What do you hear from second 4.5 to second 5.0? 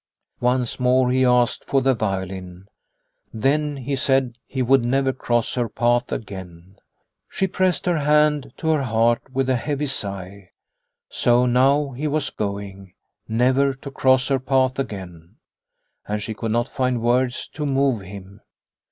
would